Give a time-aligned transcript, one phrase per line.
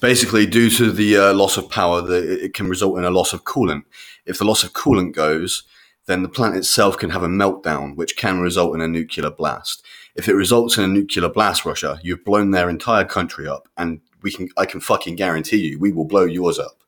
[0.00, 3.32] basically, due to the uh, loss of power, the, it can result in a loss
[3.32, 3.84] of coolant.
[4.24, 5.64] If the loss of coolant goes,
[6.06, 9.84] then the plant itself can have a meltdown, which can result in a nuclear blast.
[10.14, 14.00] If it results in a nuclear blast, Russia, you've blown their entire country up, and
[14.22, 16.82] we can I can fucking guarantee you we will blow yours up.